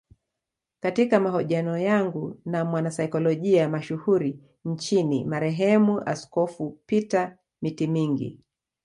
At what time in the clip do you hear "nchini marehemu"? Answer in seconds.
4.65-6.01